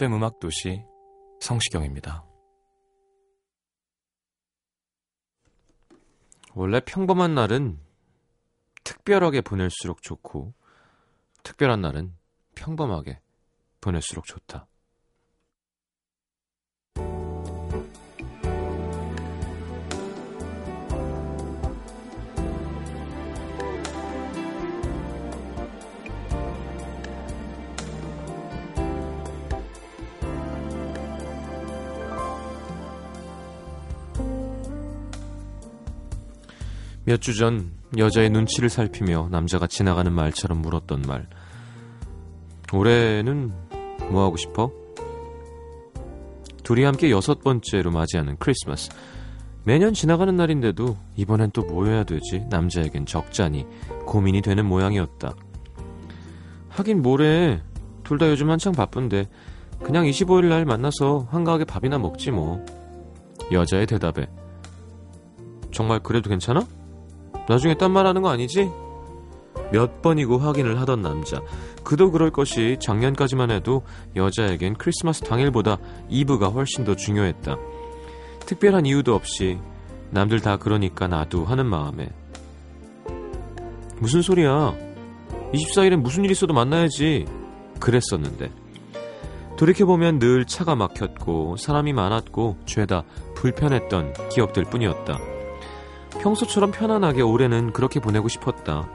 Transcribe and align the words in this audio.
FM 0.00 0.14
음악 0.14 0.40
도시 0.40 0.82
성시경입니다. 1.40 2.24
원래 6.54 6.80
평범한 6.80 7.34
날은 7.34 7.78
특별하게 8.82 9.42
보낼수록 9.42 10.00
좋고 10.00 10.54
특별한 11.42 11.82
날은 11.82 12.16
평범하게 12.54 13.20
보낼수록 13.82 14.24
좋다. 14.24 14.69
몇 37.10 37.18
주 37.20 37.34
전 37.34 37.72
여자의 37.98 38.30
눈치를 38.30 38.68
살피며 38.68 39.30
남자가 39.32 39.66
지나가는 39.66 40.12
말처럼 40.12 40.62
물었던 40.62 41.02
말. 41.08 41.26
올해는 42.72 43.52
뭐 44.12 44.22
하고 44.22 44.36
싶어? 44.36 44.70
둘이 46.62 46.84
함께 46.84 47.10
여섯 47.10 47.40
번째로 47.42 47.90
맞이하는 47.90 48.36
크리스마스. 48.38 48.90
매년 49.64 49.92
지나가는 49.92 50.34
날인데도 50.36 50.96
이번엔 51.16 51.50
또 51.50 51.62
뭐 51.62 51.86
해야 51.86 52.04
되지? 52.04 52.44
남자에겐 52.48 53.06
적잖이 53.06 53.66
고민이 54.06 54.40
되는 54.40 54.64
모양이었다. 54.64 55.34
하긴 56.68 57.02
뭐래. 57.02 57.60
둘 58.04 58.18
다 58.18 58.28
요즘 58.30 58.50
한창 58.50 58.72
바쁜데 58.72 59.28
그냥 59.82 60.04
25일 60.04 60.44
날 60.46 60.64
만나서 60.64 61.26
한가하게 61.30 61.64
밥이나 61.64 61.98
먹지 61.98 62.30
뭐. 62.30 62.64
여자의 63.50 63.86
대답에 63.86 64.28
정말 65.72 65.98
그래도 66.00 66.30
괜찮아? 66.30 66.64
나중에 67.50 67.74
딴 67.74 67.90
말 67.90 68.06
하는 68.06 68.22
거 68.22 68.28
아니지? 68.28 68.70
몇 69.72 70.02
번이고 70.02 70.38
확인을 70.38 70.80
하던 70.82 71.02
남자. 71.02 71.42
그도 71.82 72.12
그럴 72.12 72.30
것이 72.30 72.76
작년까지만 72.80 73.50
해도 73.50 73.82
여자에겐 74.14 74.74
크리스마스 74.74 75.24
당일보다 75.24 75.78
이브가 76.08 76.50
훨씬 76.50 76.84
더 76.84 76.94
중요했다. 76.94 77.56
특별한 78.46 78.86
이유도 78.86 79.16
없이 79.16 79.58
남들 80.10 80.38
다 80.40 80.58
그러니까 80.58 81.08
나도 81.08 81.44
하는 81.44 81.66
마음에. 81.66 82.08
무슨 83.98 84.22
소리야? 84.22 84.72
24일엔 85.52 85.96
무슨 85.96 86.24
일 86.24 86.30
있어도 86.30 86.54
만나야지. 86.54 87.26
그랬었는데. 87.80 88.48
돌이켜보면 89.56 90.20
늘 90.20 90.44
차가 90.44 90.76
막혔고 90.76 91.56
사람이 91.56 91.94
많았고 91.94 92.58
죄다 92.64 93.02
불편했던 93.34 94.28
기억들 94.30 94.62
뿐이었다. 94.66 95.39
평소처럼 96.20 96.70
편안하게 96.70 97.22
올해는 97.22 97.72
그렇게 97.72 98.00
보내고 98.00 98.28
싶었다. 98.28 98.88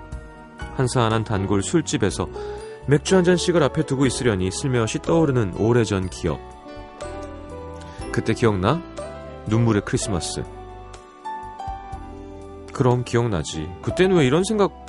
한산한 0.76 1.24
단골 1.24 1.64
술집에서 1.64 2.28
맥주 2.88 3.16
한 3.16 3.24
잔씩을 3.24 3.64
앞에 3.64 3.84
두고 3.84 4.06
있으려니 4.06 4.52
슬며시 4.52 5.00
떠오르는 5.00 5.56
오래전 5.58 6.10
기억. 6.10 6.40
그때 8.12 8.34
기억나? 8.34 8.82
눈물의 9.48 9.84
크리스마스. 9.86 10.44
그럼 12.74 13.04
기억나지. 13.04 13.70
그때는 13.82 14.18
왜 14.18 14.26
이런 14.28 14.44
생각 14.44 14.86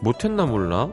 못했나 0.00 0.46
몰라? 0.46 0.88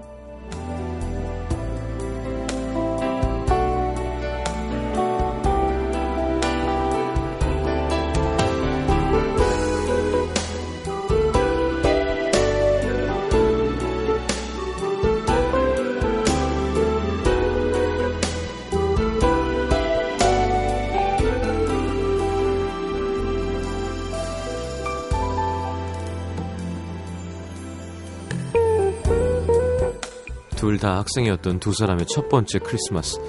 학생이었던 31.03 31.59
두 31.59 31.74
사람의 31.74 32.06
첫 32.08 32.30
번째 32.30 32.59
크리스마스. 32.59 33.19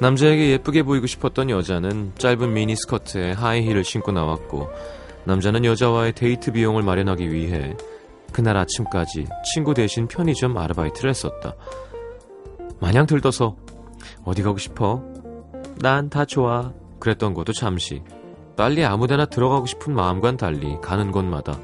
남자에게 0.00 0.50
예쁘게 0.52 0.82
보이고 0.82 1.06
싶었던 1.06 1.50
여자는 1.50 2.12
짧은 2.16 2.52
미니 2.52 2.74
스커트에 2.76 3.32
하이힐을 3.32 3.84
신고 3.84 4.12
나왔고, 4.12 4.68
남자는 5.24 5.64
여자와의 5.64 6.14
데이트 6.14 6.52
비용을 6.52 6.82
마련하기 6.82 7.30
위해 7.32 7.76
그날 8.32 8.56
아침까지 8.56 9.26
친구 9.52 9.74
대신 9.74 10.08
편의점 10.08 10.56
아르바이트를 10.56 11.10
했었다. 11.10 11.54
마냥 12.80 13.06
들떠서 13.06 13.56
어디 14.24 14.42
가고 14.42 14.58
싶어? 14.58 15.02
난 15.80 16.08
다 16.08 16.24
좋아. 16.24 16.72
그랬던 16.98 17.34
것도 17.34 17.52
잠시. 17.52 18.02
빨리 18.56 18.84
아무데나 18.84 19.26
들어가고 19.26 19.66
싶은 19.66 19.94
마음과는 19.94 20.36
달리 20.36 20.76
가는 20.82 21.10
곳마다 21.10 21.58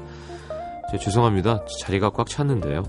제 0.91 0.97
죄송합니다. 0.97 1.65
자리가 1.81 2.09
꽉 2.11 2.27
찼는데요. 2.27 2.83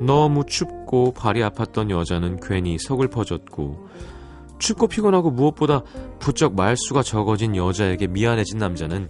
너무 0.00 0.44
춥고 0.44 1.12
발이 1.12 1.40
아팠던 1.40 1.90
여자는 1.90 2.40
괜히 2.40 2.78
서글퍼졌고 2.78 3.88
춥고 4.58 4.88
피곤하고 4.88 5.30
무엇보다 5.30 5.82
부쩍 6.18 6.54
말수가 6.54 7.02
적어진 7.02 7.56
여자에게 7.56 8.06
미안해진 8.06 8.58
남자는 8.58 9.08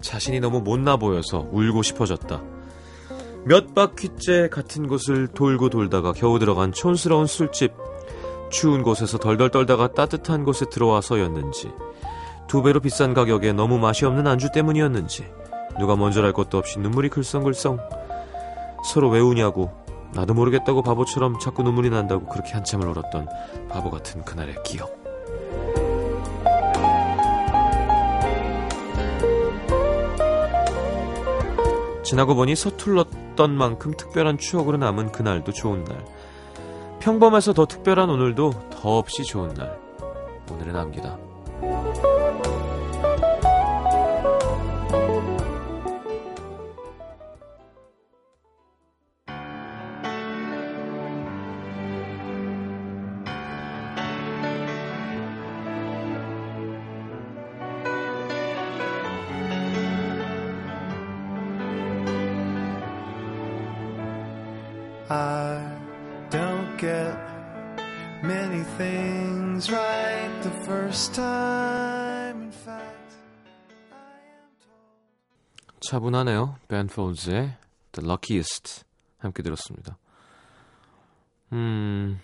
자신이 0.00 0.40
너무 0.40 0.60
못나 0.60 0.96
보여서 0.96 1.46
울고 1.52 1.82
싶어졌다. 1.82 2.42
몇 3.44 3.74
바퀴째 3.74 4.48
같은 4.48 4.86
곳을 4.86 5.28
돌고 5.28 5.68
돌다가 5.68 6.12
겨우 6.12 6.38
들어간 6.38 6.72
촌스러운 6.72 7.26
술집 7.26 7.72
추운 8.50 8.82
곳에서 8.82 9.18
덜덜 9.18 9.50
떨다가 9.50 9.88
따뜻한 9.88 10.44
곳에 10.44 10.66
들어와서였는지 10.70 11.72
두 12.46 12.62
배로 12.62 12.80
비싼 12.80 13.14
가격에 13.14 13.52
너무 13.52 13.78
맛이 13.78 14.04
없는 14.04 14.26
안주 14.26 14.52
때문이었는지 14.52 15.26
누가 15.78 15.96
먼저랄 15.96 16.32
것도 16.32 16.58
없이 16.58 16.78
눈물이 16.78 17.08
글썽글썽 17.08 17.78
서로 18.84 19.08
왜 19.08 19.20
우냐고 19.20 19.81
나도 20.14 20.34
모르겠다고 20.34 20.82
바보처럼 20.82 21.38
자꾸 21.38 21.62
눈물이 21.62 21.90
난다고 21.90 22.26
그렇게 22.26 22.52
한참을 22.52 22.86
울었던 22.88 23.28
바보 23.68 23.90
같은 23.90 24.24
그날의 24.24 24.56
기억. 24.64 25.02
지나고 32.04 32.34
보니 32.34 32.54
서툴렀던 32.54 33.56
만큼 33.56 33.94
특별한 33.96 34.36
추억으로 34.36 34.76
남은 34.76 35.12
그날도 35.12 35.52
좋은 35.52 35.84
날. 35.84 36.04
평범해서 37.00 37.54
더 37.54 37.64
특별한 37.64 38.10
오늘도 38.10 38.68
더없이 38.70 39.24
좋은 39.24 39.54
날. 39.54 39.78
오늘의 40.50 40.74
남기다. 40.74 41.16
차분하네요. 75.92 76.58
벤 76.68 76.86
폴즈의 76.86 77.54
The 77.92 78.08
Luckiest 78.08 78.84
함께 79.18 79.42
들었습니다. 79.42 79.98
음. 81.52 82.18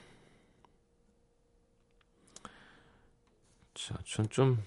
자, 3.74 3.98
전 4.06 4.26
좀, 4.30 4.64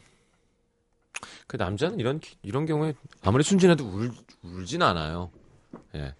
그 1.48 1.58
남자는 1.58 2.00
이런, 2.00 2.22
이런 2.44 2.68
경우에 2.68 2.94
아무리 3.24 3.44
순진해도 3.44 3.84
울, 3.90 4.12
울진 4.44 4.84
않아요. 4.84 5.32
예. 5.96 6.14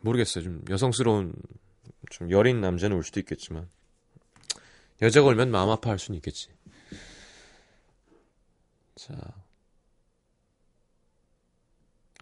모르겠어요. 0.00 0.44
좀 0.44 0.62
여성스러운, 0.70 1.34
좀 2.10 2.30
여린 2.30 2.60
남자는 2.60 2.96
울 2.96 3.02
수도 3.02 3.18
있겠지만, 3.18 3.68
여자가 5.02 5.26
울면 5.26 5.50
마음 5.50 5.70
아파할 5.70 5.98
수는 5.98 6.18
있겠지. 6.18 6.50
자. 8.94 9.43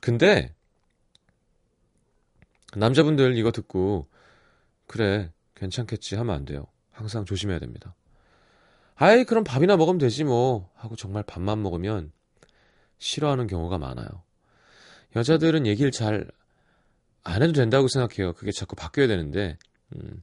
근데, 0.02 0.54
남자분들 2.76 3.38
이거 3.38 3.50
듣고, 3.52 4.06
그래, 4.86 5.32
괜찮겠지 5.54 6.16
하면 6.16 6.34
안 6.34 6.44
돼요. 6.44 6.66
항상 6.90 7.24
조심해야 7.24 7.58
됩니다. 7.58 7.94
아이, 8.96 9.24
그럼 9.24 9.44
밥이나 9.44 9.78
먹으면 9.78 9.96
되지 9.96 10.24
뭐. 10.24 10.70
하고 10.74 10.94
정말 10.96 11.22
밥만 11.22 11.62
먹으면 11.62 12.12
싫어하는 12.98 13.46
경우가 13.46 13.78
많아요. 13.78 14.06
여자들은 15.16 15.66
얘기를 15.66 15.90
잘 15.90 16.28
안 17.24 17.42
해도 17.42 17.52
된다고 17.52 17.88
생각해요. 17.88 18.32
그게 18.34 18.50
자꾸 18.50 18.74
바뀌어야 18.76 19.06
되는데, 19.06 19.58
음, 19.94 20.22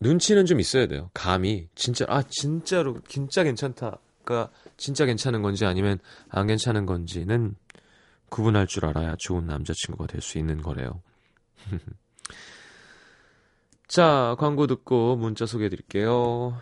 눈치는 0.00 0.46
좀 0.46 0.60
있어야 0.60 0.86
돼요. 0.86 1.10
감이. 1.14 1.68
진짜, 1.74 2.04
아, 2.08 2.22
진짜로, 2.28 3.00
진짜 3.08 3.42
괜찮다 3.42 3.98
가 4.24 4.50
진짜 4.76 5.04
괜찮은 5.04 5.42
건지 5.42 5.64
아니면 5.66 5.98
안 6.30 6.46
괜찮은 6.46 6.86
건지는 6.86 7.54
구분할 8.30 8.66
줄 8.66 8.86
알아야 8.86 9.14
좋은 9.18 9.46
남자친구가 9.46 10.06
될 10.06 10.20
수 10.20 10.38
있는 10.38 10.62
거래요. 10.62 11.02
자, 13.86 14.34
광고 14.38 14.66
듣고 14.66 15.16
문자 15.16 15.46
소개해 15.46 15.68
드릴게요. 15.68 16.60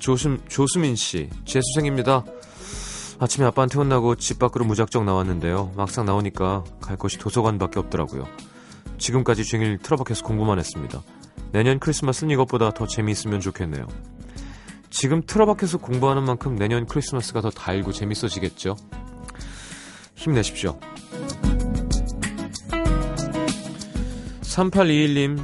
조수, 0.00 0.38
조수민 0.48 0.94
씨, 0.94 1.28
재수생입니다. 1.44 2.24
아침에 3.18 3.46
아빠한테 3.46 3.78
혼나고 3.78 4.16
집 4.16 4.38
밖으로 4.38 4.64
무작정 4.66 5.06
나왔는데요. 5.06 5.72
막상 5.74 6.04
나오니까 6.04 6.64
갈 6.80 6.96
곳이 6.96 7.18
도서관밖에 7.18 7.78
없더라고요. 7.80 8.26
지금까지 8.98 9.44
종일 9.44 9.78
틀어박혀서 9.78 10.24
공부만 10.24 10.58
했습니다. 10.58 11.02
내년 11.52 11.78
크리스마스는 11.78 12.32
이것보다 12.34 12.72
더 12.72 12.86
재미있으면 12.86 13.40
좋겠네요. 13.40 13.86
지금 14.90 15.22
틀어박혀서 15.26 15.78
공부하는 15.78 16.24
만큼 16.24 16.56
내년 16.56 16.86
크리스마스가 16.86 17.40
더 17.40 17.50
달고 17.50 17.92
재밌어지겠죠? 17.92 18.76
힘내십시오. 20.14 20.78
3821님, 24.42 25.38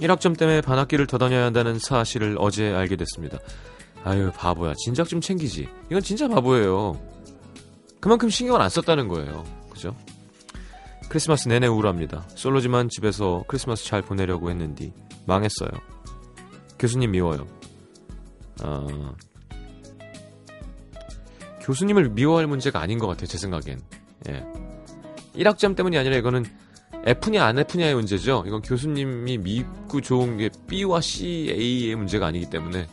1학점 0.00 0.36
때문에 0.38 0.60
반학기를 0.60 1.06
더 1.06 1.18
다녀야 1.18 1.44
한다는 1.44 1.78
사실을 1.78 2.36
어제 2.38 2.72
알게 2.72 2.96
됐습니다. 2.96 3.38
아유, 4.04 4.30
바보야. 4.34 4.74
진작 4.74 5.08
좀 5.08 5.20
챙기지. 5.20 5.68
이건 5.90 6.02
진짜 6.02 6.28
바보예요. 6.28 6.98
그만큼 8.00 8.28
신경을 8.28 8.60
안 8.60 8.68
썼다는 8.68 9.08
거예요. 9.08 9.44
그죠? 9.70 9.94
크리스마스 11.08 11.48
내내 11.48 11.66
우울합니다. 11.66 12.24
솔로지만 12.34 12.88
집에서 12.88 13.44
크리스마스 13.48 13.84
잘 13.84 14.02
보내려고 14.02 14.50
했는데 14.50 14.92
망했어요. 15.26 15.70
교수님 16.78 17.12
미워요. 17.12 17.46
어... 18.62 19.14
교수님을 21.60 22.10
미워할 22.10 22.46
문제가 22.46 22.80
아닌 22.80 22.98
것 22.98 23.06
같아요. 23.06 23.26
제 23.26 23.36
생각엔. 23.36 23.80
예. 24.28 24.44
1학점 25.34 25.76
때문이 25.76 25.98
아니라 25.98 26.16
이거는 26.16 26.44
F냐 27.04 27.44
안 27.44 27.58
F냐의 27.58 27.94
문제죠. 27.94 28.44
이건 28.46 28.62
교수님이 28.62 29.38
믿고 29.38 30.00
좋은 30.00 30.38
게 30.38 30.50
B와 30.66 31.00
C, 31.00 31.48
A의 31.50 31.94
문제가 31.94 32.26
아니기 32.26 32.48
때문에 32.50 32.86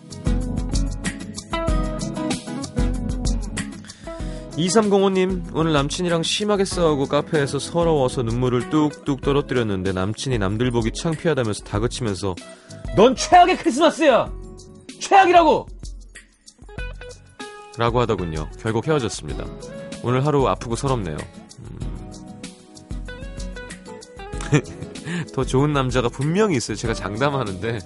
2305님, 4.57 5.53
오늘 5.53 5.73
남친이랑 5.73 6.23
심하게 6.23 6.63
싸우고 6.63 7.07
카페에서 7.07 7.59
서러워서 7.59 8.23
눈물을 8.23 8.69
뚝뚝 8.69 9.21
떨어뜨렸는데 9.21 9.91
남친이 9.91 10.37
남들 10.37 10.71
보기 10.71 10.91
창피하다면서 10.93 11.65
다그치면서 11.65 12.35
넌 12.95 13.15
최악의 13.15 13.57
크리스마스야! 13.57 14.31
최악이라고! 15.01 15.67
라고 17.77 17.99
하더군요. 17.99 18.49
결국 18.61 18.87
헤어졌습니다. 18.87 19.45
오늘 20.03 20.25
하루 20.25 20.47
아프고 20.47 20.77
서럽네요. 20.77 21.17
음... 21.59 22.11
더 25.33 25.43
좋은 25.43 25.73
남자가 25.73 26.07
분명히 26.07 26.55
있어요. 26.55 26.77
제가 26.77 26.93
장담하는데 26.93 27.79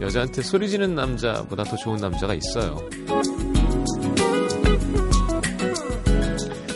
여자한테 0.00 0.42
소리 0.42 0.70
지는 0.70 0.94
남자보다 0.94 1.64
더 1.64 1.74
좋은 1.76 1.96
남자가 1.96 2.34
있어요. 2.34 2.76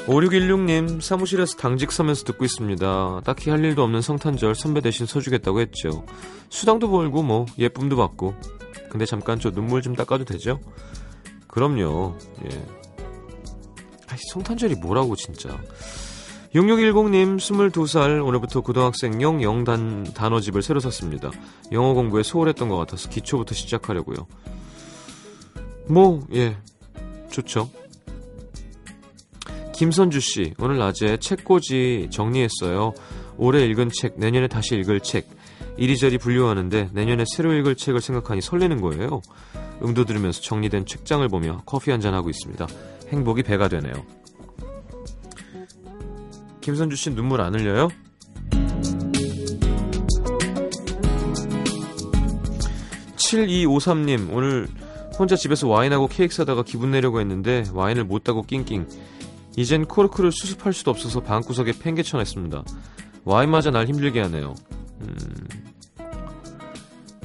5616님, 0.07 1.01
사무실에서 1.01 1.57
당직 1.57 1.91
서면서 1.91 2.25
듣고 2.25 2.45
있습니다. 2.45 3.23
딱히 3.25 3.51
할 3.51 3.65
일도 3.65 3.83
없는 3.83 4.03
성탄절 4.03 4.55
선배 4.55 4.81
대신 4.81 5.05
서주겠다고 5.05 5.61
했죠. 5.61 6.05
수당도 6.49 6.91
벌고 6.91 7.25
뭐 7.25 7.47
예쁨도 7.59 7.97
받고. 7.97 8.35
근데 8.89 9.05
잠깐 9.05 9.41
저 9.41 9.51
눈물 9.51 9.83
좀 9.83 9.97
닦아도 9.97 10.25
되죠? 10.25 10.61
그럼요. 11.49 12.17
예. 12.45 12.67
아이, 14.09 14.19
성탄절이 14.33 14.77
뭐라고 14.77 15.17
진짜. 15.17 15.59
6610님, 16.55 17.37
22살, 17.37 18.25
오늘부터 18.25 18.61
고등학생용 18.61 19.43
영단 19.43 20.05
단어집을 20.15 20.63
새로 20.63 20.79
샀습니다. 20.81 21.33
영어 21.73 21.95
공부에 21.95 22.23
소홀했던 22.23 22.69
것 22.69 22.77
같아서 22.77 23.11
기초부터 23.11 23.55
시작하려고요. 23.55 24.27
뭐, 25.89 26.25
예, 26.33 26.57
좋죠. 27.31 27.69
김선주 29.77 30.21
씨, 30.21 30.55
오늘 30.59 30.79
낮에 30.79 31.19
책꽂이 31.19 32.09
정리했어요. 32.11 32.95
올해 33.37 33.67
읽은 33.67 33.91
책, 33.93 34.19
내년에 34.19 34.49
다시 34.49 34.75
읽을 34.75 35.01
책. 35.01 35.29
이리저리 35.77 36.17
분류하는데 36.17 36.91
내년에 36.95 37.25
새로 37.37 37.53
읽을 37.53 37.75
책을 37.77 38.01
생각하니 38.01 38.41
설레는 38.41 38.81
거예요. 38.81 39.21
음도 39.83 40.07
들으면서 40.07 40.41
정리된 40.41 40.87
책장을 40.87 41.29
보며 41.29 41.61
커피 41.67 41.91
한 41.91 42.01
잔 42.01 42.15
하고 42.15 42.31
있습니다. 42.31 42.67
행복이 43.09 43.43
배가 43.43 43.69
되네요. 43.69 43.93
김선주 46.63 46.97
씨 46.97 47.11
눈물 47.11 47.43
안 47.43 47.55
흘려요? 47.55 47.89
(7253님) 53.17 54.33
오늘 54.33 54.69
혼자 55.19 55.37
집에서 55.37 55.69
와인하고 55.69 56.09
케이크 56.09 56.35
사다가 56.35 56.63
기분 56.63 56.93
내려고 56.93 57.21
했는데 57.21 57.65
와인을 57.75 58.05
못 58.05 58.25
따고 58.25 58.43
낑낑 58.43 58.87
이젠 59.57 59.87
코르크를 59.87 60.31
수습할 60.33 60.73
수도 60.73 60.91
없어서 60.91 61.21
방구석에 61.21 61.73
팽개쳐냈습니다. 61.81 62.63
와인 63.25 63.51
마저 63.51 63.71
날 63.71 63.87
힘들게 63.87 64.21
하네요. 64.21 64.55
음... 65.01 65.17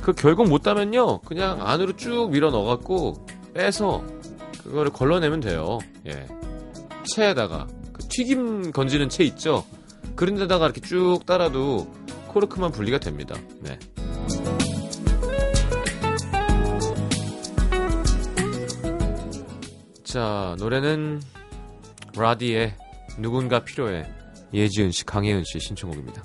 그 0.02 0.14
결국 0.14 0.48
못 0.48 0.64
따면요, 0.64 1.20
그냥 1.20 1.66
안으로 1.66 1.96
쭉 1.96 2.32
밀어 2.32 2.50
넣어갖고 2.50 3.28
빼서 3.54 4.04
그거를 4.64 4.92
걸러내면 4.92 5.42
돼요. 5.42 5.80
예. 6.08 6.26
체에다가 7.04 7.68
그 7.94 8.08
튀김 8.08 8.72
건지는 8.72 9.10
채 9.10 9.24
있죠. 9.26 9.64
그런 10.16 10.36
데다가 10.36 10.66
이렇게 10.66 10.82
쭉 10.82 11.20
따라도 11.26 11.92
코르크만 12.28 12.72
분리가 12.72 13.00
됩니다. 13.00 13.36
네. 13.60 13.78
자, 20.04 20.56
노래는 20.60 21.22
라디의 22.16 22.76
누군가 23.18 23.64
필요해 23.64 24.06
예지은 24.54 24.92
씨, 24.92 25.06
강혜은 25.06 25.44
씨 25.46 25.60
신청곡입니다. 25.60 26.24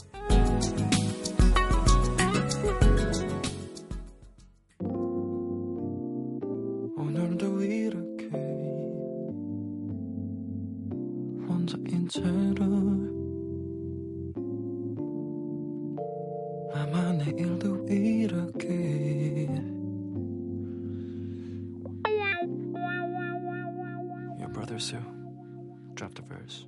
Drop 25.97 26.15
the 26.15 26.29
verse 26.29 26.67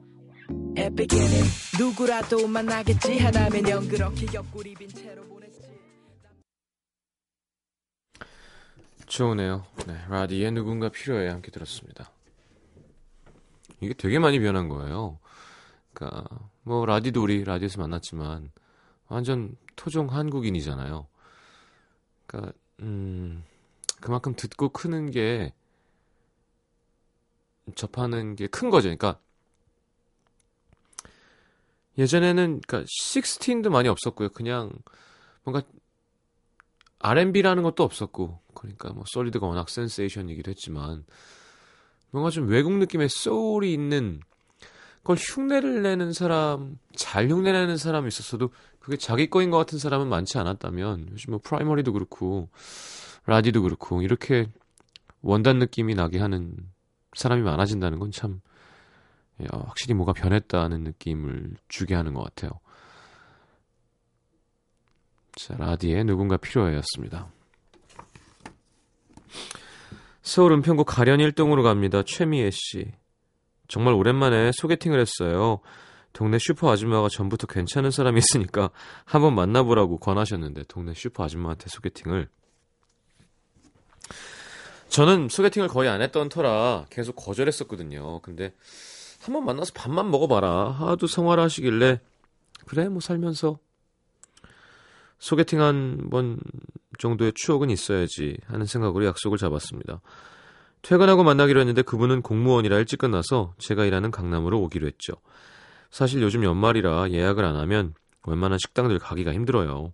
에픽에는 0.76 1.42
누구라도 1.78 2.48
만나겠지 2.48 3.18
하나면 3.18 3.68
영 3.68 3.86
그렇게 3.86 4.26
옆구리 4.32 4.74
빈 4.74 4.88
채로 4.88 5.22
보냈지 5.24 5.60
좋으네요. 9.06 9.64
네, 9.86 9.94
라디에 10.08 10.50
누군가 10.50 10.88
필요해 10.88 11.28
함께 11.28 11.50
들었습니다. 11.50 12.10
이게 13.80 13.94
되게 13.94 14.18
많이 14.18 14.38
변한 14.38 14.68
거예요. 14.68 15.18
그러니까 15.92 16.26
뭐 16.62 16.84
라디도 16.86 17.22
우리 17.22 17.44
라디오에서 17.44 17.80
만났지만 17.80 18.50
완전 19.08 19.56
토종 19.76 20.12
한국인이잖아요. 20.12 21.06
그러니까 22.26 22.52
음 22.80 23.44
그만큼 24.00 24.34
듣고 24.36 24.68
크는 24.70 25.10
게 25.10 25.52
접하는 27.74 28.36
게 28.36 28.46
큰 28.48 28.70
거죠. 28.70 28.84
그러니까 28.84 29.18
예전에는 31.98 32.60
그러니까 32.66 32.88
힙합도 33.02 33.70
많이 33.70 33.88
없었고요. 33.88 34.30
그냥 34.30 34.70
뭔가 35.42 35.66
R&B라는 37.00 37.62
것도 37.62 37.82
없었고 37.82 38.40
그러니까 38.54 38.92
뭐 38.92 39.04
솔리드가 39.06 39.46
워낙 39.46 39.68
센세이션이기도 39.68 40.50
했지만 40.50 41.04
뭔가 42.10 42.30
좀 42.30 42.48
외국 42.48 42.72
느낌의 42.72 43.08
소울이 43.08 43.72
있는 43.72 44.20
그걸 44.98 45.16
흉내를 45.16 45.82
내는 45.82 46.12
사람 46.12 46.78
잘 46.94 47.30
흉내내는 47.30 47.76
사람이 47.76 48.08
있었어도 48.08 48.50
그게 48.78 48.96
자기 48.96 49.28
거인 49.30 49.50
것 49.50 49.58
같은 49.58 49.78
사람은 49.78 50.08
많지 50.08 50.38
않았다면 50.38 51.08
요즘 51.12 51.30
뭐 51.32 51.40
프라이머리도 51.42 51.92
그렇고 51.92 52.48
라디도 53.26 53.62
그렇고 53.62 54.02
이렇게 54.02 54.48
원단 55.22 55.58
느낌이 55.58 55.94
나게 55.94 56.18
하는 56.18 56.56
사람이 57.14 57.42
많아진다는 57.42 57.98
건 57.98 58.10
참 58.10 58.40
확실히 59.50 59.94
뭐가 59.94 60.12
변했다는 60.12 60.82
느낌을 60.82 61.56
주게 61.68 61.94
하는 61.94 62.12
것 62.12 62.22
같아요. 62.24 62.50
자, 65.36 65.56
라디에 65.56 66.02
누군가 66.02 66.36
필요해였습니다. 66.36 67.28
서울 70.22 70.52
은평구 70.52 70.84
가련 70.84 71.20
1동으로 71.20 71.62
갑니다. 71.62 72.02
최미애 72.04 72.50
씨. 72.50 72.92
정말 73.68 73.94
오랜만에 73.94 74.50
소개팅을 74.52 74.98
했어요. 74.98 75.60
동네 76.12 76.38
슈퍼 76.40 76.72
아줌마가 76.72 77.08
전부터 77.08 77.46
괜찮은 77.46 77.92
사람이 77.92 78.18
있으니까 78.18 78.70
한번 79.04 79.36
만나보라고 79.36 79.98
권하셨는데 79.98 80.64
동네 80.66 80.94
슈퍼 80.94 81.22
아줌마한테 81.22 81.66
소개팅을 81.68 82.28
저는 84.88 85.28
소개팅을 85.28 85.68
거의 85.68 85.88
안 85.88 86.00
했던 86.02 86.28
터라 86.28 86.86
계속 86.90 87.14
거절했었거든요. 87.16 88.20
근데 88.20 88.54
한 89.20 89.34
번 89.34 89.44
만나서 89.44 89.72
밥만 89.74 90.10
먹어봐라. 90.10 90.70
하도 90.70 91.06
성화를 91.06 91.42
하시길래 91.42 92.00
그래 92.66 92.88
뭐 92.88 93.00
살면서 93.00 93.58
소개팅 95.18 95.60
한 95.60 96.08
번 96.10 96.38
정도의 96.98 97.32
추억은 97.34 97.70
있어야지 97.70 98.36
하는 98.46 98.66
생각으로 98.66 99.04
약속을 99.06 99.38
잡았습니다. 99.38 100.00
퇴근하고 100.82 101.22
만나기로 101.24 101.60
했는데 101.60 101.82
그분은 101.82 102.22
공무원이라 102.22 102.78
일찍 102.78 102.98
끝나서 102.98 103.54
제가 103.58 103.84
일하는 103.84 104.10
강남으로 104.10 104.60
오기로 104.62 104.86
했죠. 104.86 105.14
사실 105.90 106.22
요즘 106.22 106.44
연말이라 106.44 107.10
예약을 107.10 107.44
안 107.44 107.56
하면 107.56 107.94
웬만한 108.26 108.58
식당들 108.58 108.98
가기가 108.98 109.32
힘들어요. 109.32 109.92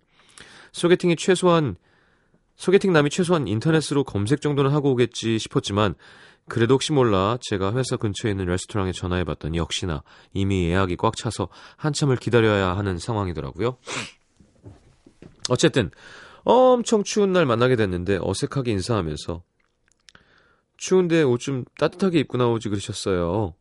소개팅이 0.71 1.15
최소한 1.15 1.75
소개팅 2.55 2.93
남이 2.93 3.09
최소한 3.09 3.47
인터넷으로 3.47 4.03
검색 4.03 4.41
정도는 4.41 4.71
하고 4.71 4.91
오겠지 4.91 5.39
싶었지만 5.39 5.95
그래도 6.47 6.75
혹시 6.75 6.93
몰라 6.93 7.37
제가 7.41 7.73
회사 7.73 7.97
근처에 7.97 8.31
있는 8.31 8.45
레스토랑에 8.45 8.91
전화해 8.91 9.23
봤더니 9.23 9.57
역시나 9.57 10.03
이미 10.33 10.65
예약이 10.65 10.95
꽉 10.97 11.15
차서 11.15 11.49
한참을 11.77 12.17
기다려야 12.17 12.77
하는 12.77 12.97
상황이더라고요. 12.97 13.77
어쨌든 15.49 15.91
엄청 16.43 17.03
추운 17.03 17.33
날 17.33 17.45
만나게 17.45 17.75
됐는데 17.75 18.19
어색하게 18.21 18.71
인사하면서 18.71 19.43
추운데 20.77 21.23
옷 21.23 21.39
좀 21.39 21.65
따뜻하게 21.79 22.19
입고 22.19 22.37
나오지 22.37 22.69
그러셨어요. 22.69 23.55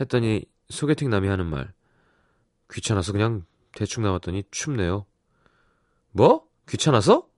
했더니 0.00 0.44
소개팅 0.70 1.10
남이 1.10 1.28
하는 1.28 1.46
말 1.46 1.72
귀찮아서 2.72 3.12
그냥 3.12 3.44
대충 3.72 4.02
나왔더니 4.02 4.44
춥네요. 4.50 5.04
뭐? 6.12 6.46
귀찮아서? 6.68 7.28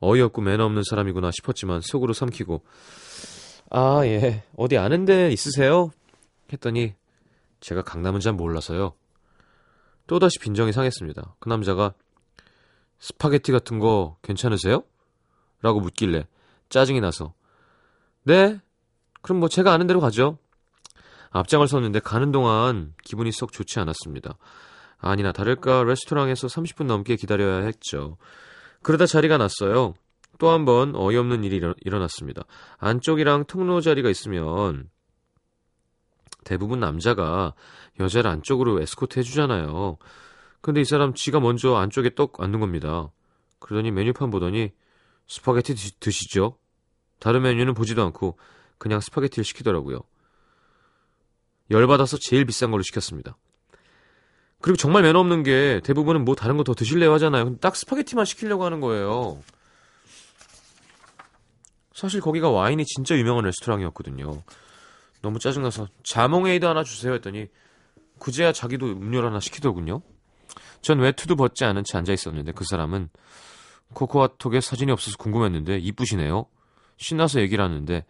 어이없고 0.00 0.42
매너 0.42 0.64
없는 0.64 0.82
사람이구나 0.88 1.30
싶었지만 1.32 1.80
속으로 1.82 2.12
삼키고 2.12 2.62
아, 3.70 4.02
예. 4.04 4.44
어디 4.56 4.78
아는 4.78 5.04
데 5.04 5.30
있으세요? 5.32 5.90
했더니 6.52 6.94
제가 7.60 7.82
강남은 7.82 8.20
잘 8.20 8.32
몰라서요. 8.32 8.94
또다시 10.06 10.38
빈정이 10.38 10.72
상했습니다. 10.72 11.34
그 11.40 11.48
남자가 11.48 11.94
스파게티 12.98 13.50
같은 13.52 13.78
거 13.78 14.16
괜찮으세요? 14.22 14.82
라고 15.62 15.80
묻길래 15.80 16.26
짜증이 16.68 17.00
나서 17.00 17.34
네? 18.22 18.60
그럼 19.22 19.40
뭐 19.40 19.48
제가 19.48 19.72
아는 19.72 19.86
대로 19.86 20.00
가죠. 20.00 20.38
앞장을 21.30 21.66
섰는데 21.66 22.00
가는 22.00 22.30
동안 22.30 22.94
기분이 23.04 23.32
썩 23.32 23.52
좋지 23.52 23.80
않았습니다. 23.80 24.38
아니나 24.98 25.32
다를까 25.32 25.82
레스토랑에서 25.84 26.46
30분 26.46 26.84
넘게 26.84 27.16
기다려야 27.16 27.64
했죠. 27.64 28.16
그러다 28.86 29.06
자리가 29.06 29.36
났어요. 29.36 29.94
또 30.38 30.50
한 30.50 30.64
번 30.64 30.94
어이없는 30.94 31.44
일이 31.44 31.60
일어났습니다. 31.80 32.44
안쪽이랑 32.78 33.46
통로 33.46 33.80
자리가 33.80 34.10
있으면 34.10 34.88
대부분 36.44 36.78
남자가 36.78 37.54
여자를 37.98 38.30
안쪽으로 38.30 38.80
에스코트 38.80 39.18
해주잖아요. 39.18 39.96
근데 40.60 40.80
이 40.82 40.84
사람 40.84 41.14
지가 41.14 41.40
먼저 41.40 41.74
안쪽에 41.74 42.14
떡 42.14 42.40
앉는 42.40 42.60
겁니다. 42.60 43.10
그러더니 43.58 43.90
메뉴판 43.90 44.30
보더니 44.30 44.70
스파게티 45.26 45.98
드시죠? 45.98 46.58
다른 47.18 47.42
메뉴는 47.42 47.74
보지도 47.74 48.02
않고 48.04 48.38
그냥 48.78 49.00
스파게티를 49.00 49.44
시키더라고요. 49.44 50.00
열받아서 51.70 52.18
제일 52.20 52.44
비싼 52.44 52.70
걸로 52.70 52.82
시켰습니다. 52.82 53.36
그리고 54.60 54.76
정말 54.76 55.02
매너 55.02 55.20
없는 55.20 55.42
게 55.42 55.80
대부분은 55.84 56.24
뭐 56.24 56.34
다른 56.34 56.56
거 56.56 56.64
더 56.64 56.74
드실래요 56.74 57.12
하잖아요. 57.14 57.44
근데 57.44 57.58
딱 57.60 57.76
스파게티만 57.76 58.24
시키려고 58.24 58.64
하는 58.64 58.80
거예요. 58.80 59.38
사실 61.94 62.20
거기가 62.20 62.50
와인이 62.50 62.84
진짜 62.84 63.16
유명한 63.16 63.44
레스토랑이었거든요. 63.44 64.42
너무 65.22 65.38
짜증나서 65.38 65.88
자몽에이드 66.04 66.64
하나 66.64 66.84
주세요 66.84 67.14
했더니 67.14 67.46
그제야 68.18 68.52
자기도 68.52 68.86
음료를 68.86 69.30
하나 69.30 69.40
시키더군요. 69.40 70.02
전 70.82 70.98
외투도 71.00 71.36
벗지 71.36 71.64
않은 71.64 71.84
채 71.84 71.98
앉아 71.98 72.12
있었는데 72.12 72.52
그 72.52 72.64
사람은 72.68 73.08
코코아톡에 73.94 74.60
사진이 74.60 74.92
없어서 74.92 75.16
궁금했는데 75.16 75.78
이쁘시네요. 75.78 76.46
신나서 76.98 77.40
얘기를 77.40 77.64
하는데 77.64 78.04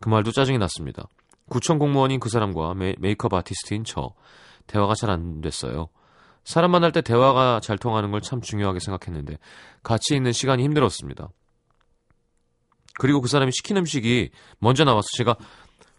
그 0.00 0.08
말도 0.08 0.32
짜증이 0.32 0.58
났습니다. 0.58 1.08
구청 1.48 1.78
공무원인 1.78 2.20
그 2.20 2.28
사람과 2.28 2.74
메, 2.74 2.94
메이크업 2.98 3.34
아티스트인 3.34 3.84
저 3.84 4.14
대화가 4.70 4.94
잘 4.94 5.10
안 5.10 5.40
됐어요. 5.40 5.88
사람 6.44 6.70
만날 6.70 6.92
때 6.92 7.00
대화가 7.02 7.60
잘 7.60 7.76
통하는 7.76 8.10
걸 8.10 8.20
참 8.22 8.40
중요하게 8.40 8.80
생각했는데 8.80 9.38
같이 9.82 10.14
있는 10.16 10.32
시간이 10.32 10.62
힘들었습니다. 10.64 11.28
그리고 12.94 13.20
그 13.20 13.28
사람이 13.28 13.52
시킨 13.52 13.76
음식이 13.76 14.30
먼저 14.58 14.84
나와서 14.84 15.06
제가 15.16 15.36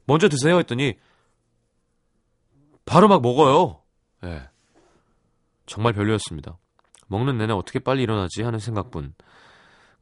먼저 0.06 0.30
드세요 0.30 0.58
했더니 0.60 0.96
바로 2.86 3.08
막 3.08 3.22
먹어요. 3.22 3.82
예. 4.24 4.28
네. 4.28 4.50
정말 5.66 5.94
별로였습니다. 5.94 6.58
먹는 7.08 7.38
내내 7.38 7.54
어떻게 7.54 7.80
빨리 7.80 8.04
일어나지 8.04 8.42
하는 8.44 8.60
생각뿐. 8.60 9.14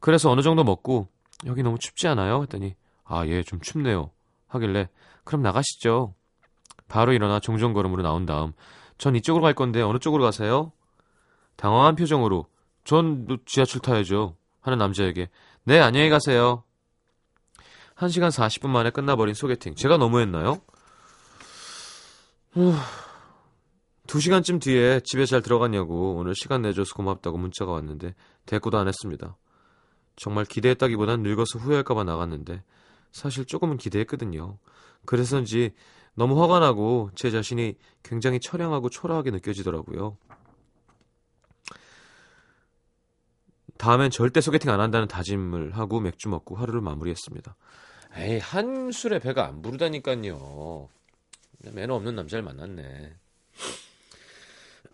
그래서 0.00 0.30
어느 0.30 0.40
정도 0.40 0.64
먹고 0.64 1.08
여기 1.46 1.62
너무 1.62 1.78
춥지 1.78 2.08
않아요? 2.08 2.42
했더니 2.42 2.74
아, 3.04 3.26
예, 3.26 3.42
좀 3.42 3.60
춥네요. 3.60 4.10
하길래 4.48 4.88
그럼 5.24 5.42
나가시죠. 5.42 6.14
바로 6.90 7.12
일어나 7.12 7.38
종종걸음으로 7.40 8.02
나온 8.02 8.26
다음 8.26 8.52
전 8.98 9.16
이쪽으로 9.16 9.42
갈 9.42 9.54
건데 9.54 9.80
어느 9.80 9.98
쪽으로 9.98 10.24
가세요? 10.24 10.72
당황한 11.56 11.94
표정으로 11.94 12.46
전 12.84 13.38
지하철 13.46 13.80
타야죠. 13.80 14.36
하는 14.60 14.76
남자에게 14.76 15.30
네, 15.64 15.80
안녕히 15.80 16.10
가세요. 16.10 16.64
1시간 17.94 18.28
40분 18.28 18.68
만에 18.68 18.90
끝나버린 18.90 19.34
소개팅. 19.34 19.74
제가 19.74 19.96
너무했나요? 19.96 20.60
후... 22.52 22.74
2시간쯤 24.06 24.60
뒤에 24.60 25.00
집에 25.04 25.24
잘 25.24 25.40
들어갔냐고 25.40 26.16
오늘 26.16 26.34
시간 26.34 26.62
내줘서 26.62 26.94
고맙다고 26.96 27.38
문자가 27.38 27.70
왔는데 27.70 28.16
대꾸도 28.46 28.76
안 28.76 28.88
했습니다. 28.88 29.36
정말 30.16 30.44
기대했다기보단 30.44 31.22
늙어서 31.22 31.60
후회할까봐 31.60 32.02
나갔는데 32.02 32.64
사실 33.12 33.44
조금은 33.44 33.76
기대했거든요. 33.76 34.58
그래서인지 35.06 35.74
너무 36.20 36.42
화가 36.42 36.58
나고 36.58 37.10
제 37.14 37.30
자신이 37.30 37.76
굉장히 38.02 38.40
처량하고 38.40 38.90
초라하게 38.90 39.30
느껴지더라고요. 39.30 40.18
다음엔 43.78 44.10
절대 44.10 44.42
소개팅 44.42 44.70
안 44.70 44.80
한다는 44.80 45.08
다짐을 45.08 45.78
하고 45.78 45.98
맥주 45.98 46.28
먹고 46.28 46.56
하루를 46.56 46.82
마무리했습니다. 46.82 47.56
에이, 48.16 48.38
한 48.38 48.92
술에 48.92 49.18
배가 49.18 49.46
안 49.46 49.62
부르다니까요. 49.62 50.90
매너 51.72 51.94
없는 51.94 52.16
남자를 52.16 52.42
만났네. 52.42 53.14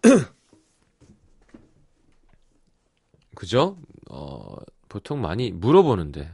그죠? 3.35 3.77
어, 4.11 4.55
보통 4.89 5.21
많이 5.21 5.51
물어보는데, 5.51 6.33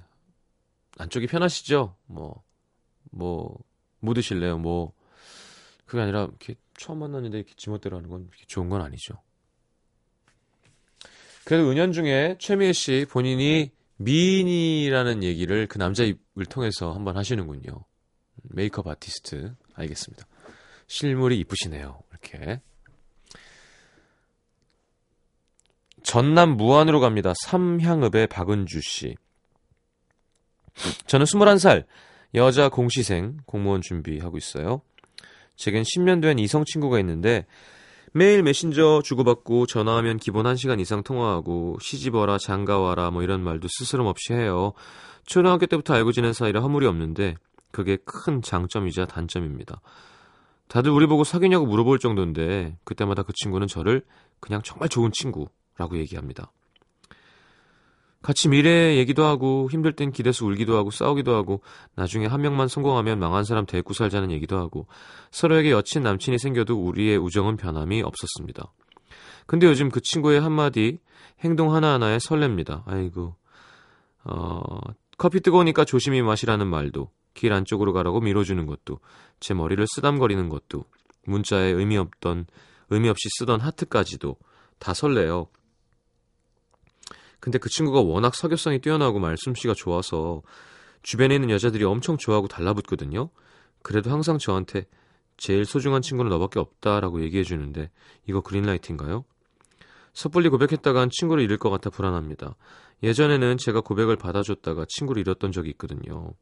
안쪽이 0.99 1.28
편하시죠? 1.28 1.96
뭐, 2.04 2.42
뭐, 3.11 3.56
뭐 4.02 4.14
드실래요? 4.14 4.59
뭐, 4.59 4.92
그게 5.87 6.02
아니라, 6.02 6.25
이렇게 6.25 6.56
처음 6.76 6.99
만났는데 6.99 7.38
이렇게 7.38 7.54
지멋대로 7.56 7.97
하는 7.97 8.11
건 8.11 8.28
좋은 8.49 8.68
건 8.68 8.82
아니죠. 8.82 9.23
그래도 11.44 11.71
은연중에 11.71 12.37
최미애 12.38 12.73
씨 12.73 13.06
본인이 13.09 13.71
미인이라는 13.97 15.23
얘기를 15.23 15.66
그 15.66 15.78
남자 15.78 16.04
입을 16.04 16.47
통해서 16.47 16.92
한번 16.92 17.16
하시는군요. 17.16 17.85
메이크업 18.42 18.87
아티스트. 18.87 19.54
알겠습니다. 19.75 20.26
실물이 20.87 21.38
이쁘시네요. 21.40 22.00
이렇게. 22.11 22.61
전남 26.02 26.56
무안으로 26.56 27.00
갑니다. 27.00 27.32
삼향읍의 27.44 28.26
박은주 28.26 28.80
씨. 28.82 29.14
저는 31.06 31.26
21살 31.26 31.87
여자 32.34 32.68
공시생 32.68 33.36
공무원 33.46 33.80
준비하고 33.80 34.38
있어요. 34.38 34.82
제겐 35.56 35.82
10년 35.82 36.22
된 36.22 36.38
이성 36.38 36.64
친구가 36.64 36.98
있는데 37.00 37.46
매일 38.12 38.42
메신저 38.42 39.02
주고받고 39.04 39.66
전화하면 39.66 40.18
기본 40.18 40.44
1시간 40.44 40.80
이상 40.80 41.02
통화하고 41.02 41.78
시집와라 41.80 42.38
장가와라 42.38 43.10
뭐 43.10 43.22
이런 43.22 43.42
말도 43.42 43.68
스스럼 43.70 44.06
없이 44.06 44.32
해요. 44.32 44.72
초등학교 45.24 45.66
때부터 45.66 45.94
알고 45.94 46.12
지낸 46.12 46.32
사이라 46.32 46.60
허물이 46.60 46.86
없는데 46.86 47.36
그게 47.70 47.96
큰 48.04 48.42
장점이자 48.42 49.06
단점입니다. 49.06 49.80
다들 50.68 50.90
우리 50.90 51.06
보고 51.06 51.24
사귀냐고 51.24 51.66
물어볼 51.66 51.98
정도인데 51.98 52.76
그때마다 52.84 53.22
그 53.22 53.32
친구는 53.34 53.66
저를 53.66 54.02
그냥 54.40 54.62
정말 54.62 54.88
좋은 54.88 55.10
친구라고 55.12 55.98
얘기합니다. 55.98 56.50
같이 58.23 58.49
미래 58.49 58.97
얘기도 58.97 59.25
하고 59.25 59.69
힘들 59.71 59.93
땐 59.93 60.12
기대서 60.12 60.47
울기도 60.47 60.76
하고 60.76 60.91
싸우기도 60.91 61.35
하고 61.35 61.61
나중에 61.97 62.26
한 62.26 62.41
명만 62.41 62.69
성공하면 62.69 63.19
망한 63.19 63.45
사람 63.45 63.67
데리고 63.67 63.93
살자는 63.95 64.31
얘기도 64.31 64.57
하고 64.57 64.87
서로에게 65.33 65.73
여친 65.73 66.02
남친이 66.02 66.38
생겨도 66.38 66.81
우리의 66.81 67.19
우정은 67.19 67.57
변함이 67.57 68.02
없었습니다. 68.02 68.73
근데 69.47 69.67
요즘 69.67 69.91
그 69.91 70.00
친구의 70.00 70.41
한마디 70.41 70.99
행동 71.41 71.75
하나하나에 71.75 72.19
설렙니다. 72.19 72.85
아이고 72.87 73.35
어, 74.25 74.61
커피 75.19 75.41
뜨거우니까 75.41 75.85
조심히 75.85 76.23
마시라는 76.23 76.69
말도 76.69 77.11
길 77.35 77.52
안쪽으로 77.52 77.93
가라고 77.93 78.21
밀어주는 78.21 78.64
것도 78.67 79.00
제 79.41 79.55
머리를 79.55 79.85
쓰담거리는 79.87 80.49
것도 80.49 80.85
문자에 81.26 81.71
의미 81.71 81.97
없던 81.97 82.47
의미 82.91 83.09
없이 83.09 83.29
쓰던 83.38 83.61
하트까지도 83.61 84.37
다 84.79 84.95
설레요. 84.95 85.49
근데 87.42 87.58
그 87.58 87.68
친구가 87.68 88.02
워낙 88.02 88.37
석유성이 88.37 88.78
뛰어나고 88.78 89.18
말솜씨가 89.18 89.75
좋아서 89.75 90.42
주변에 91.02 91.34
있는 91.34 91.50
여자들이 91.50 91.82
엄청 91.82 92.16
좋아하고 92.16 92.46
달라붙거든요. 92.46 93.30
그래도 93.82 94.12
항상 94.12 94.38
저한테 94.38 94.87
제일 95.37 95.64
소중한 95.64 96.02
친구는 96.02 96.30
너밖에 96.30 96.61
없다라고 96.61 97.20
얘기해 97.25 97.42
주는데 97.42 97.90
이거 98.28 98.42
그린라이트인가요? 98.42 99.25
섣불리 100.12 100.50
고백했다간 100.50 101.08
친구를 101.11 101.42
잃을 101.42 101.58
것 101.58 101.68
같아 101.68 101.90
불안합니다. 101.90 102.54
예전에는 103.02 103.58
제가 103.58 103.80
고백을 103.80 104.14
받아줬다가 104.14 104.86
친구를 104.88 105.21
잃었던 105.23 105.50
적이 105.50 105.71
있거든요. 105.71 106.34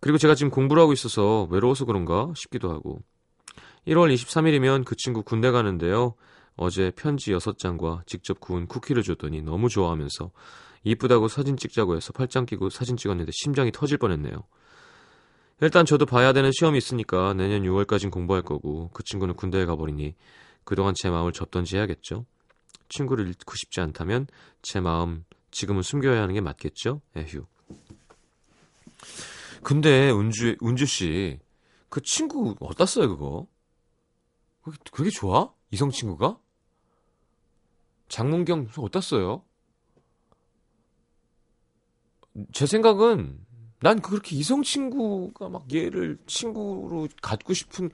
그리고 0.00 0.18
제가 0.18 0.34
지금 0.34 0.50
공부를 0.50 0.82
하고 0.82 0.92
있어서 0.92 1.46
외로워서 1.52 1.84
그런가 1.84 2.32
싶기도 2.34 2.72
하고 2.72 2.98
1월 3.86 4.12
23일이면 4.12 4.84
그 4.84 4.96
친구 4.96 5.22
군대 5.22 5.52
가는데요. 5.52 6.16
어제 6.56 6.90
편지 6.96 7.32
6장과 7.32 8.06
직접 8.06 8.40
구운 8.40 8.66
쿠키를 8.66 9.02
줬더니 9.02 9.42
너무 9.42 9.68
좋아하면서 9.68 10.30
이쁘다고 10.84 11.28
사진 11.28 11.56
찍자고 11.56 11.96
해서 11.96 12.12
팔짱 12.12 12.46
끼고 12.46 12.70
사진 12.70 12.96
찍었는데 12.96 13.32
심장이 13.34 13.72
터질 13.72 13.98
뻔했네요. 13.98 14.44
일단 15.60 15.86
저도 15.86 16.06
봐야 16.06 16.32
되는 16.32 16.50
시험이 16.52 16.78
있으니까 16.78 17.34
내년 17.34 17.62
6월까진 17.62 18.10
공부할 18.10 18.42
거고 18.42 18.90
그 18.92 19.02
친구는 19.02 19.34
군대에 19.34 19.64
가버리니 19.64 20.14
그동안 20.64 20.94
제 20.96 21.10
마음을 21.10 21.32
접던지 21.32 21.76
해야겠죠. 21.76 22.26
친구를 22.88 23.26
잃고 23.26 23.54
싶지 23.56 23.80
않다면 23.80 24.26
제 24.62 24.80
마음 24.80 25.24
지금은 25.50 25.82
숨겨야 25.82 26.22
하는 26.22 26.34
게 26.34 26.40
맞겠죠? 26.40 27.00
에휴. 27.16 27.46
근데 29.62 30.10
은주 30.10 30.56
은주 30.62 30.86
씨 30.86 31.38
그 31.88 32.02
친구 32.02 32.54
써요 32.86 33.08
그거? 33.08 33.46
그게 34.92 35.10
좋아? 35.10 35.52
이성 35.70 35.90
친구가? 35.90 36.38
장문경 38.08 38.68
써요? 39.00 39.42
제 42.52 42.66
생각은 42.66 43.38
난 43.80 44.00
그렇게 44.00 44.36
이성 44.36 44.62
친구가 44.62 45.48
막 45.48 45.72
얘를 45.72 46.18
친구로 46.26 47.08
갖고 47.22 47.54
싶은 47.54 47.90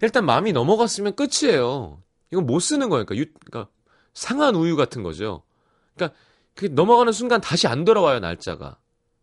일단 0.00 0.24
마음이 0.24 0.52
넘어갔으면 0.52 1.14
끝이에요. 1.16 2.02
이건 2.30 2.46
못 2.46 2.60
쓰는 2.60 2.88
거니까 2.88 3.16
유, 3.16 3.26
그러니까 3.46 3.70
상한 4.14 4.54
우유 4.54 4.76
같은 4.76 5.02
거죠. 5.02 5.42
그러니까 5.94 6.18
그게 6.54 6.68
넘어가는 6.68 7.12
순간 7.12 7.40
다시 7.40 7.66
안 7.66 7.84
돌아와요 7.84 8.20
날짜가. 8.20 8.78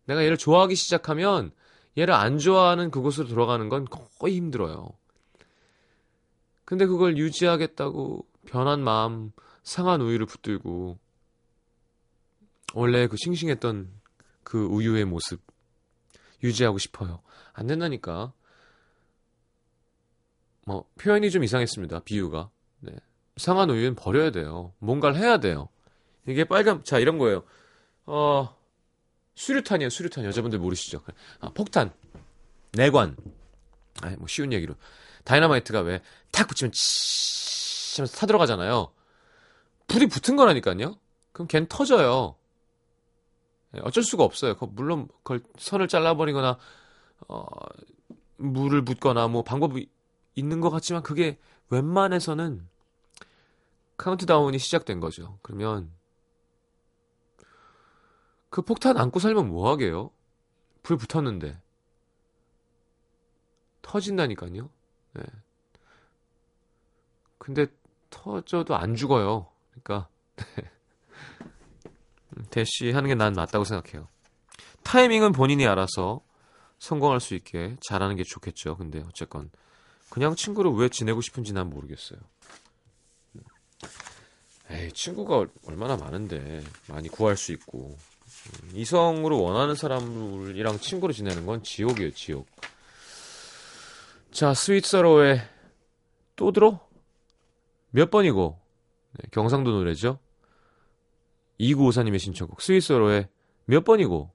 내가 0.06 0.24
얘를 0.24 0.36
좋아하기 0.36 0.74
시작하면 0.74 1.52
얘를 1.98 2.14
안 2.14 2.38
좋아하는 2.38 2.90
그곳으로 2.90 3.28
돌아가는 3.28 3.68
건 3.68 3.86
거의 4.18 4.36
힘들어요. 4.36 4.90
근데 6.64 6.86
그걸 6.86 7.16
유지하겠다고 7.16 8.26
변한 8.46 8.82
마음, 8.82 9.32
상한 9.62 10.00
우유를 10.00 10.26
붙들고 10.26 10.98
원래 12.74 13.06
그 13.06 13.16
싱싱했던 13.16 13.90
그 14.42 14.64
우유의 14.64 15.04
모습 15.04 15.40
유지하고 16.42 16.78
싶어요. 16.78 17.22
안 17.52 17.66
된다니까. 17.66 18.32
뭐 20.64 20.88
표현이 20.98 21.30
좀 21.30 21.44
이상했습니다. 21.44 22.00
비유가. 22.00 22.50
네. 22.80 22.92
상한 23.36 23.70
우유는 23.70 23.94
버려야 23.94 24.30
돼요. 24.30 24.72
뭔가를 24.78 25.16
해야 25.16 25.38
돼요. 25.38 25.68
이게 26.26 26.44
빨간 26.44 26.82
자 26.84 26.98
이런 26.98 27.18
거예요. 27.18 27.44
어 28.06 28.56
수류탄이에요. 29.34 29.90
수류탄 29.90 30.24
여자분들 30.24 30.58
모르시죠? 30.58 31.02
아, 31.40 31.50
폭탄, 31.50 31.92
뇌관. 32.72 33.16
아뭐 34.02 34.26
쉬운 34.28 34.52
얘기로 34.52 34.74
다이너마이트가 35.24 35.80
왜 35.80 36.00
탁 36.36 36.48
붙이면 36.48 36.70
치 36.72 37.45
하면서 38.02 38.16
타들어가잖아요. 38.16 38.92
불이 39.88 40.06
붙은 40.06 40.36
거라니까요. 40.36 40.98
그럼 41.32 41.48
걘 41.48 41.66
터져요. 41.68 42.36
네, 43.72 43.80
어쩔 43.84 44.02
수가 44.02 44.24
없어요. 44.24 44.54
물론 44.70 45.08
그걸 45.22 45.40
선을 45.58 45.88
잘라버리거나 45.88 46.58
어, 47.28 47.46
물을 48.36 48.84
붓거나 48.84 49.28
뭐 49.28 49.42
방법이 49.42 49.88
있는 50.34 50.60
것 50.60 50.70
같지만 50.70 51.02
그게 51.02 51.38
웬만해서는 51.70 52.66
카운트다운이 53.96 54.58
시작된 54.58 55.00
거죠. 55.00 55.38
그러면 55.42 55.90
그 58.50 58.62
폭탄 58.62 58.96
안고 58.96 59.18
살면 59.20 59.48
뭐 59.48 59.70
하게요? 59.70 60.10
불 60.82 60.96
붙었는데 60.96 61.60
터진다니까요. 63.82 64.70
네. 65.14 65.22
근데 67.38 67.66
터져도 68.16 68.74
안 68.74 68.94
죽어요. 68.94 69.46
그러니까 69.70 70.08
대시 72.50 72.90
하는 72.90 73.08
게난 73.08 73.34
맞다고 73.34 73.64
생각해요. 73.64 74.08
타이밍은 74.82 75.32
본인이 75.32 75.66
알아서 75.66 76.22
성공할 76.78 77.20
수 77.20 77.34
있게 77.34 77.76
잘하는 77.80 78.16
게 78.16 78.22
좋겠죠. 78.24 78.76
근데 78.76 79.02
어쨌건 79.06 79.50
그냥 80.08 80.34
친구를 80.34 80.72
왜 80.72 80.88
지내고 80.88 81.20
싶은지 81.20 81.52
난 81.52 81.68
모르겠어요. 81.68 82.18
에이, 84.70 84.92
친구가 84.92 85.46
얼마나 85.66 85.96
많은데 85.96 86.64
많이 86.88 87.08
구할 87.08 87.36
수 87.36 87.52
있고 87.52 87.96
음, 88.62 88.70
이성으로 88.74 89.40
원하는 89.40 89.74
사람이랑 89.74 90.80
친구로 90.80 91.12
지내는 91.12 91.46
건 91.46 91.62
지옥이에요, 91.62 92.12
지옥. 92.12 92.46
자, 94.32 94.54
스윗서로의 94.54 95.40
또 96.34 96.52
들어? 96.52 96.85
몇 97.96 98.10
번이고? 98.10 98.60
네, 99.12 99.28
경상도 99.30 99.70
노래죠. 99.70 100.18
2954님의 101.58 102.18
신청곡 102.18 102.60
스위스로의 102.60 103.28
몇 103.64 103.84
번이고 103.84 104.30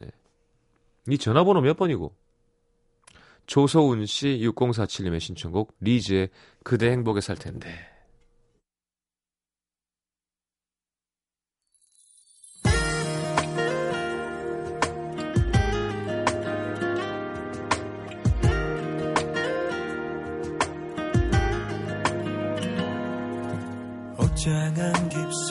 네. 0.00 0.08
이 1.08 1.16
전화번호 1.16 1.62
몇 1.62 1.78
번이고 1.78 2.14
조소은 3.46 4.04
씨 4.04 4.38
6047님의 4.42 5.20
신청곡 5.20 5.74
리즈의 5.80 6.28
그대 6.62 6.90
행복에 6.90 7.22
살 7.22 7.36
텐데 7.36 7.70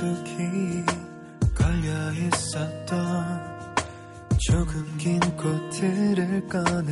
안 0.01 0.23
깊숙이 0.23 0.83
걸려 1.53 2.11
있었던 2.13 2.95
조금 4.39 4.97
긴 4.97 5.19
꽃들을 5.19 6.47
꺼낸 6.47 6.90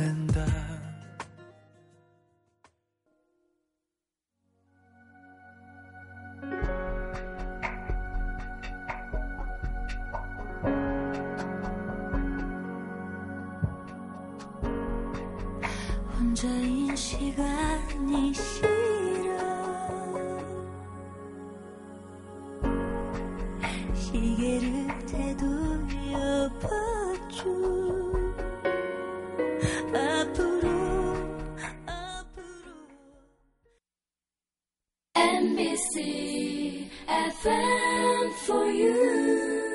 MBC 35.70 36.88
FM 37.06 38.32
for 38.44 38.66
you 38.66 39.69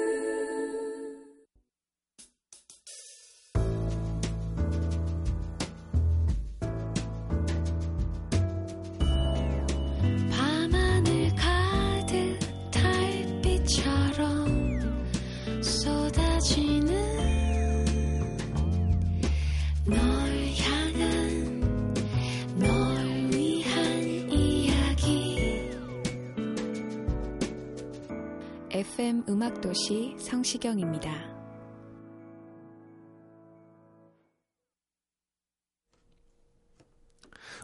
음악도시 29.45 30.15
성시경입니다. 30.19 31.11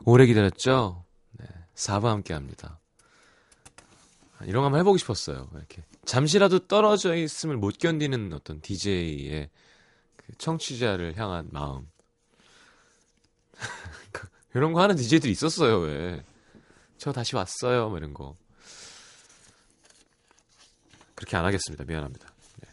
오래 0.05 0.25
기다렸죠? 0.27 1.05
네, 1.39 1.45
4부 1.75 2.03
함께 2.03 2.33
합니다. 2.33 2.79
이런 4.41 4.61
거 4.61 4.65
한번 4.65 4.79
해보고 4.81 4.97
싶었어요. 4.97 5.49
이렇게. 5.55 5.83
잠시라도 6.05 6.67
떨어져 6.67 7.15
있음을 7.15 7.57
못 7.57 7.77
견디는 7.79 8.33
어떤 8.33 8.61
DJ의 8.61 9.49
그 10.15 10.37
청취자를 10.37 11.17
향한 11.17 11.49
마음. 11.51 11.89
그, 14.11 14.27
이런 14.53 14.73
거 14.73 14.81
하는 14.81 14.95
DJ들이 14.95 15.31
있었어요, 15.31 15.79
왜. 15.79 16.23
저 16.97 17.11
다시 17.11 17.35
왔어요, 17.35 17.89
뭐 17.89 17.97
이런 17.97 18.13
거. 18.13 18.35
그렇게 21.21 21.37
안 21.37 21.45
하겠습니다. 21.45 21.83
미안합니다. 21.85 22.27
네. 22.61 22.69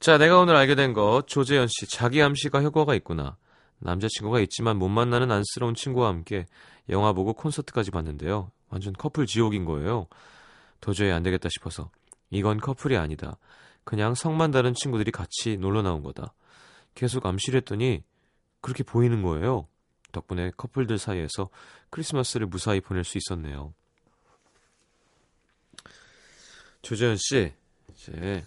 자, 0.00 0.16
내가 0.16 0.38
오늘 0.38 0.56
알게 0.56 0.74
된 0.74 0.94
거, 0.94 1.22
조재현 1.26 1.68
씨, 1.68 1.86
자기 1.86 2.22
암시가 2.22 2.62
효과가 2.62 2.94
있구나. 2.94 3.36
남자친구가 3.80 4.40
있지만 4.40 4.78
못 4.78 4.88
만나는 4.88 5.30
안쓰러운 5.30 5.74
친구와 5.74 6.08
함께 6.08 6.46
영화 6.88 7.12
보고 7.12 7.34
콘서트까지 7.34 7.90
봤는데요. 7.90 8.50
완전 8.70 8.94
커플 8.94 9.26
지옥인 9.26 9.66
거예요. 9.66 10.06
도저히 10.80 11.10
안 11.10 11.22
되겠다 11.22 11.50
싶어서 11.50 11.90
이건 12.30 12.58
커플이 12.58 12.96
아니다. 12.96 13.36
그냥 13.84 14.14
성만 14.14 14.50
다른 14.50 14.72
친구들이 14.72 15.10
같이 15.10 15.58
놀러 15.58 15.82
나온 15.82 16.02
거다. 16.02 16.32
계속 16.94 17.26
암시를 17.26 17.58
했더니 17.58 18.02
그렇게 18.62 18.84
보이는 18.84 19.22
거예요. 19.22 19.66
덕분에 20.12 20.52
커플들 20.56 20.96
사이에서 20.96 21.50
크리스마스를 21.90 22.46
무사히 22.46 22.80
보낼 22.80 23.04
수 23.04 23.18
있었네요. 23.18 23.74
조재현 26.82 27.16
씨, 27.16 27.52
이제 27.94 28.44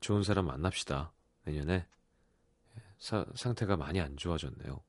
좋은 0.00 0.22
사람 0.22 0.46
만납시다. 0.46 1.12
내년에 1.44 1.86
사, 2.98 3.24
상태가 3.34 3.76
많이 3.76 4.00
안 4.00 4.16
좋아졌네요. 4.16 4.80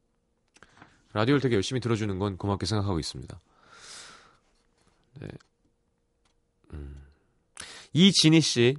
라디오를 1.14 1.42
되게 1.42 1.56
열심히 1.56 1.80
들어주는 1.80 2.20
건 2.20 2.38
고맙게 2.38 2.66
생각하고 2.66 3.00
있습니다. 3.00 3.40
네. 5.22 5.28
음. 6.74 7.06
이진희 7.94 8.42
씨, 8.42 8.76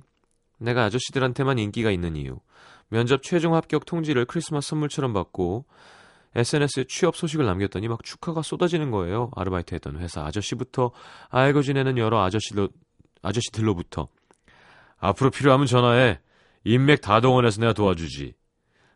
내가 0.59 0.85
아저씨들한테만 0.85 1.59
인기가 1.59 1.91
있는 1.91 2.17
이유. 2.17 2.39
면접 2.89 3.23
최종 3.23 3.55
합격 3.55 3.85
통지를 3.87 4.25
크리스마스 4.27 4.71
선물처럼 4.71 5.13
받고 5.13 5.65
SNS에 6.35 6.85
취업 6.89 7.17
소식을 7.17 7.45
남겼더니 7.45 7.89
막 7.89 8.05
축하가 8.05 8.43
쏟아지는 8.43 8.91
거예요. 8.91 9.31
아르바이트 9.35 9.75
했던 9.75 9.99
회사 9.99 10.25
아저씨부터 10.25 10.93
알고 11.29 11.63
지내는 11.63 11.99
여러 11.99 12.23
아저씨로, 12.23 12.69
아저씨들로부터 13.23 14.09
앞으로 14.99 15.31
필요하면 15.31 15.67
전화해. 15.67 16.21
인맥 16.65 17.01
다 17.01 17.21
동원해서 17.21 17.61
내가 17.61 17.73
도와주지. 17.73 18.35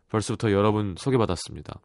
벌써부터 0.09 0.51
여러분 0.51 0.95
소개받았습니다. 0.97 1.79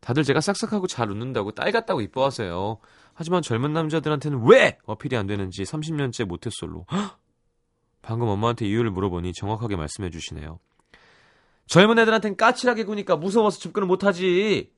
다들 0.00 0.22
제가 0.22 0.40
싹싹하고 0.40 0.86
잘 0.86 1.10
웃는다고 1.10 1.52
딸 1.52 1.72
같다고 1.72 2.00
이뻐하세요. 2.00 2.78
하지만 3.14 3.42
젊은 3.42 3.72
남자들한테는 3.72 4.46
왜 4.48 4.78
어필이 4.84 5.16
안 5.16 5.26
되는지 5.26 5.62
30년째 5.62 6.24
모태솔로. 6.24 6.86
헉! 6.92 7.18
방금 8.00 8.28
엄마한테 8.28 8.66
이유를 8.66 8.90
물어보니 8.92 9.32
정확하게 9.32 9.76
말씀해 9.76 10.10
주시네요. 10.10 10.60
젊은 11.68 11.98
애들한텐 11.98 12.36
까칠하게 12.36 12.84
구니까 12.84 13.16
무서워서 13.16 13.60
접근을 13.60 13.86
못하지. 13.86 14.72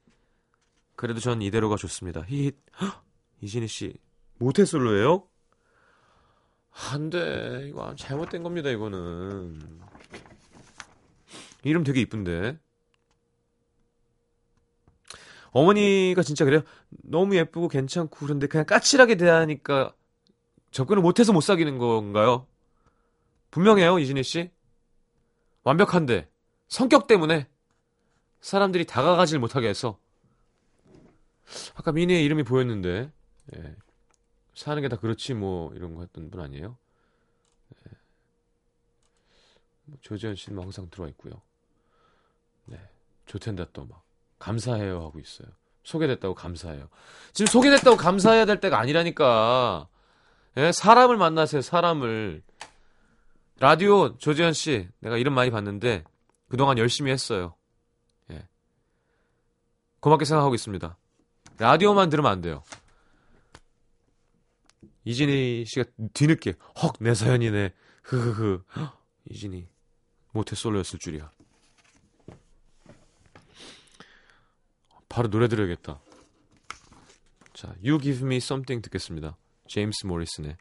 그래도 0.96 1.20
전 1.20 1.40
이대로가 1.40 1.76
좋습니다. 1.76 2.26
헉! 2.80 3.04
이진희 3.40 3.68
씨 3.68 3.94
모태솔로예요? 4.38 5.26
안 6.92 7.10
돼. 7.10 7.66
이거 7.68 7.94
잘못된 7.94 8.42
겁니다, 8.42 8.70
이거는. 8.70 9.60
이름 11.62 11.84
되게 11.84 12.00
이쁜데. 12.00 12.58
어머니가 15.52 16.22
진짜 16.22 16.44
그래요. 16.44 16.62
너무 16.88 17.36
예쁘고 17.36 17.68
괜찮고 17.68 18.16
그런데 18.18 18.46
그냥 18.46 18.66
까칠하게 18.66 19.16
대하니까 19.16 19.94
접근을 20.70 21.02
못해서 21.02 21.32
못 21.32 21.40
사귀는 21.40 21.78
건가요? 21.78 22.46
분명해요, 23.50 23.98
이진희 23.98 24.22
씨. 24.22 24.50
완벽한데 25.64 26.29
성격 26.70 27.06
때문에 27.06 27.46
사람들이 28.40 28.86
다가가질 28.86 29.38
못하게 29.38 29.68
해서 29.68 29.98
아까 31.74 31.92
미니의 31.92 32.24
이름이 32.24 32.44
보였는데 32.44 33.12
예. 33.56 33.76
사는 34.54 34.80
게 34.80 34.88
다 34.88 34.96
그렇지 34.96 35.34
뭐 35.34 35.74
이런 35.74 35.94
거 35.94 36.00
했던 36.02 36.30
분 36.30 36.40
아니에요? 36.40 36.76
예. 37.74 37.90
뭐 39.84 39.98
조재현 40.00 40.36
씨는 40.36 40.54
뭐 40.56 40.64
항상 40.64 40.88
들어와 40.90 41.08
있고요. 41.10 41.42
네, 42.66 42.78
좋텐다 43.26 43.66
또 43.72 43.84
막 43.86 44.02
감사해요 44.38 45.02
하고 45.02 45.18
있어요. 45.18 45.48
소개됐다고 45.82 46.34
감사해요. 46.34 46.88
지금 47.32 47.46
소개됐다고 47.50 47.96
감사해야 47.96 48.44
될 48.46 48.60
때가 48.60 48.78
아니라니까. 48.78 49.88
예, 50.56 50.72
사람을 50.72 51.16
만나세요. 51.16 51.62
사람을. 51.62 52.42
라디오 53.58 54.16
조재현 54.18 54.52
씨, 54.52 54.88
내가 55.00 55.18
이름 55.18 55.34
많이 55.34 55.50
봤는데 55.50 56.04
그동안 56.50 56.78
열심히 56.78 57.12
했어요. 57.12 57.54
예. 58.30 58.46
고맙게 60.00 60.24
생각하고 60.24 60.54
있습니다. 60.54 60.98
라디오만 61.58 62.10
들으면 62.10 62.30
안 62.30 62.40
돼요. 62.40 62.64
이진희 65.04 65.64
씨가 65.66 65.84
뒤늦게 66.12 66.54
헉 66.82 66.96
내 67.00 67.14
사연이네. 67.14 67.72
흐흐흐. 68.02 68.64
헉, 68.76 69.00
이진희 69.30 69.68
모태솔로였을 70.32 70.98
줄이야. 70.98 71.30
바로 75.08 75.28
노래 75.30 75.46
들어야겠다. 75.48 76.00
자, 77.52 77.68
You 77.84 78.00
Give 78.00 78.26
Me 78.26 78.36
Something 78.36 78.82
듣겠습니다. 78.82 79.36
제임스 79.68 80.06
모리슨의 80.06 80.56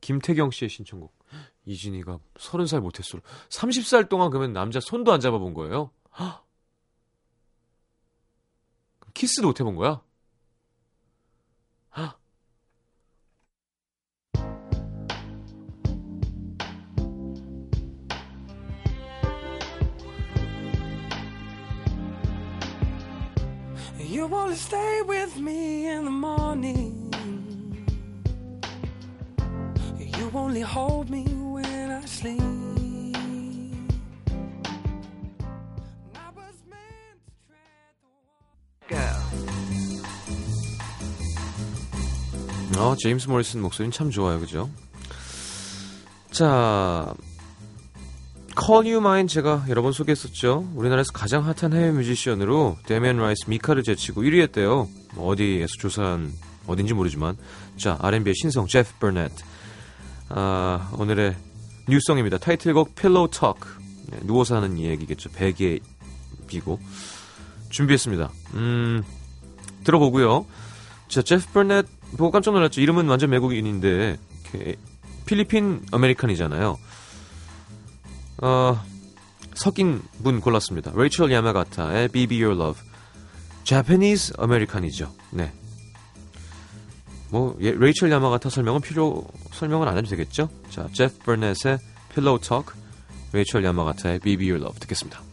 김태경 0.00 0.50
씨의 0.50 0.68
신청곡. 0.68 1.19
이진이가 1.64 2.18
30살 2.36 2.80
못했어. 2.80 3.18
30살 3.48 4.08
동안 4.08 4.30
그러면 4.30 4.52
남자 4.52 4.80
손도 4.80 5.12
안 5.12 5.20
잡아본 5.20 5.54
거예요? 5.54 5.90
헉! 6.18 6.46
키스도 9.14 9.48
못 9.48 9.60
해본 9.60 9.76
거야? 9.76 10.00
헉! 11.96 12.18
You 23.98 24.26
wanna 24.26 24.56
stay 24.56 25.02
with 25.06 25.38
me 25.38 25.86
in 25.86 26.04
the 26.04 26.10
morning 26.10 26.89
only 30.34 30.62
hold 30.62 31.10
me 31.10 31.24
when 31.24 31.90
I 31.90 32.02
sleep. 32.06 32.40
어, 42.78 42.96
제임스 42.96 43.28
모리슨 43.28 43.60
목소리는 43.60 43.92
참 43.92 44.10
좋아요, 44.10 44.40
그죠? 44.40 44.70
자, 46.30 47.12
Call 48.58 48.86
You 48.86 48.98
Mine 48.98 49.28
제가 49.28 49.66
여러 49.68 49.82
번 49.82 49.92
소개했었죠. 49.92 50.66
우리나라에서 50.74 51.12
가장 51.12 51.44
핫한 51.44 51.74
해외 51.74 51.90
뮤지션으로 51.90 52.78
데미안 52.86 53.18
라이스 53.18 53.48
미카를 53.48 53.82
제치고 53.82 54.22
1위 54.22 54.40
했대요. 54.40 54.88
뭐 55.14 55.28
어디에서 55.28 55.74
조사한 55.78 56.32
어딘지 56.66 56.94
모르지만 56.94 57.36
자, 57.76 57.98
R&B의 58.00 58.34
신성 58.34 58.66
제프 58.66 58.94
버넷. 58.98 59.30
아, 60.30 60.90
오늘의 60.96 61.36
new 61.88 61.99
song입니다. 61.99 62.38
타이틀곡 62.38 62.94
Pillow 62.94 63.30
Talk. 63.30 63.60
네, 64.06 64.18
누워서 64.22 64.56
하는 64.56 64.78
이야기겠죠. 64.78 65.30
베개 65.30 65.80
비고 66.46 66.80
준비했습니다. 67.70 68.30
음, 68.54 69.02
들어보고요. 69.84 70.46
자, 71.08 71.22
제프 71.22 71.52
버넷 71.52 71.86
보고 72.16 72.30
깜짝 72.30 72.52
놀랐죠. 72.52 72.80
이름은 72.80 73.08
완전 73.08 73.30
외국인인데 73.30 74.18
필리핀 75.26 75.82
American이잖아요. 75.92 76.78
어, 78.42 78.84
섞인 79.54 80.00
분 80.22 80.40
골랐습니다. 80.40 80.92
레이첼 80.94 81.30
야마가타의 81.32 82.08
Be 82.08 82.25
Be 82.25 82.42
Your 82.42 82.60
Love. 82.60 82.82
Japanese 83.64 84.32
American이죠. 84.38 85.12
네. 85.30 85.52
뭐 87.30 87.56
예, 87.60 87.72
레이첼 87.72 88.10
야마가타 88.10 88.50
설명은 88.50 88.80
필요 88.80 89.24
설명은 89.52 89.88
안 89.88 89.96
해도 89.96 90.08
되겠죠? 90.08 90.48
자, 90.70 90.88
제프 90.92 91.18
버넷의 91.24 91.78
Pillow 92.14 92.40
Talk, 92.40 92.72
레이첼 93.32 93.64
야마가타의 93.64 94.18
Be 94.20 94.35
Be 94.35 94.50
Your 94.50 94.64
Love 94.64 94.80
듣겠습니다. 94.80 95.29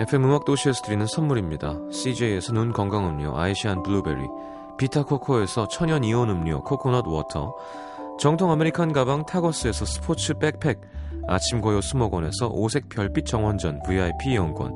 FM 0.00 0.24
음악 0.24 0.46
도시에서 0.46 0.82
드리는 0.82 1.06
선물입니다. 1.06 1.78
CJ에서 1.92 2.54
눈 2.54 2.72
건강 2.72 3.06
음료 3.06 3.38
아이시안 3.38 3.82
블루베리, 3.82 4.28
비타 4.78 5.02
코코에서 5.02 5.68
천연 5.68 6.04
이온 6.04 6.30
음료 6.30 6.62
coconut 6.62 7.06
water, 7.06 7.54
정통 8.20 8.50
American 8.50 8.92
가방 8.92 9.24
타거스에서 9.24 9.86
스포츠 9.86 10.34
백팩, 10.34 10.78
아침 11.26 11.62
고요 11.62 11.80
수목원에서 11.80 12.48
오색 12.50 12.90
별빛 12.90 13.24
정원전 13.24 13.80
VIP 13.82 14.32
이용권, 14.32 14.74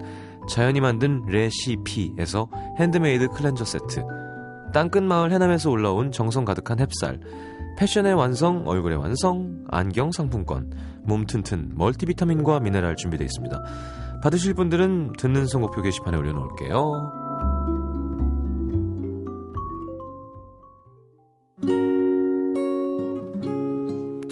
자연이 0.49 0.81
만든 0.81 1.23
레시피에서 1.27 2.49
핸드메이드 2.79 3.29
클렌저 3.29 3.67
세트, 3.67 4.03
땅끝 4.73 5.03
마을 5.03 5.31
해남에서 5.31 5.71
올라온 5.71 6.11
정성 6.11 6.47
가득한 6.47 6.79
햅쌀, 6.79 7.21
패션의 7.77 8.15
완성, 8.15 8.67
얼굴의 8.67 8.97
완성, 8.97 9.63
안경 9.69 10.11
상품권, 10.11 10.73
몸 11.03 11.27
튼튼 11.27 11.71
멀티비타민과 11.75 12.61
미네랄 12.61 12.97
준비되어 12.97 13.27
있습니다. 13.27 13.63
받으실 14.23 14.55
분들은 14.55 15.13
듣는 15.19 15.47
선곡표 15.47 15.83
게시판에 15.83 16.17
올려놓을게요. 16.17 17.24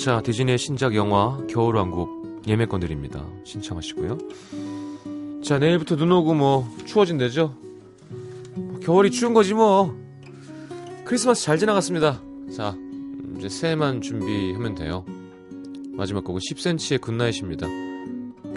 자, 0.03 0.21
디즈니의 0.21 0.59
신작 0.59 0.97
영화 0.97 1.39
겨울왕국 1.47 2.43
예매권 2.49 2.81
드립니다. 2.81 3.25
신청하시고요. 3.45 4.19
자, 5.45 5.61
내일부터 5.61 5.95
눈 5.95 6.11
오고 6.11 6.35
뭐 6.35 6.69
추워진대죠? 6.87 7.55
뭐 8.57 8.81
겨울이 8.81 9.13
추운 9.13 9.33
거지 9.33 9.55
뭐. 9.55 9.97
크리스마스 11.05 11.45
잘 11.45 11.57
지나갔습니다. 11.57 12.21
자, 12.53 12.77
이제 13.39 13.49
새해만 13.49 14.01
준비하면 14.01 14.75
돼요. 14.75 15.05
마지막 15.93 16.25
곡은 16.25 16.41
10cm의 16.41 17.01
굿나잇입니다. 17.01 17.69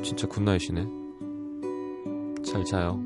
진짜 0.02 0.26
굿나잇이네. 0.28 0.88
잘 2.44 2.66
자요. 2.66 3.04